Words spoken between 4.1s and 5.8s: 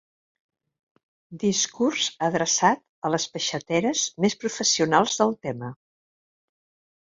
més professionals del tema.